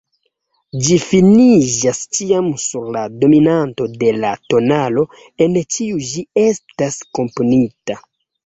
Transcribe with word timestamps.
Ĝi 0.85 0.95
finiĝas 1.01 1.99
ĉiam 2.17 2.47
sur 2.63 2.87
la 2.95 3.03
dominanto 3.25 3.89
de 4.05 4.11
la 4.23 4.33
tonalo, 4.55 5.05
en 5.47 5.63
kiu 5.77 6.03
ĝi 6.09 6.25
estas 6.49 6.99
komponita. 7.21 8.03